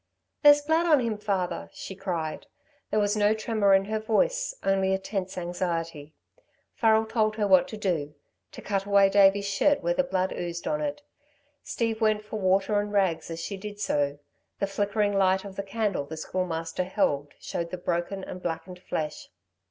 "There's 0.41 0.63
blood 0.63 0.87
on 0.87 0.99
him, 1.01 1.15
father," 1.19 1.69
she 1.73 1.93
cried. 1.93 2.47
There 2.89 2.99
was 2.99 3.15
no 3.15 3.35
tremor 3.35 3.75
in 3.75 3.85
her 3.85 3.99
voice, 3.99 4.55
only 4.63 4.95
a 4.95 4.97
tense 4.97 5.37
anxiety. 5.37 6.15
Farrel 6.73 7.05
told 7.05 7.35
her 7.35 7.45
what 7.45 7.67
to 7.67 7.77
do, 7.77 8.15
to 8.53 8.63
cut 8.63 8.85
away 8.85 9.09
Davey's 9.09 9.45
shirt 9.47 9.83
where 9.83 9.93
the 9.93 10.03
blood 10.03 10.33
oozed 10.33 10.65
on 10.67 10.81
it. 10.81 11.03
Steve 11.61 12.01
went 12.01 12.25
for 12.25 12.39
water 12.39 12.79
and 12.79 12.91
rags 12.91 13.29
as 13.29 13.39
she 13.39 13.57
did 13.57 13.79
so. 13.79 14.17
The 14.57 14.65
flickering 14.65 15.13
light 15.13 15.45
of 15.45 15.55
the 15.55 15.61
candle 15.61 16.05
the 16.05 16.17
Schoolmaster 16.17 16.83
held, 16.85 17.33
showed 17.39 17.69
the 17.69 17.77
broken 17.77 18.23
and 18.23 18.41
blackened 18.41 18.79
flesh. 18.79 19.29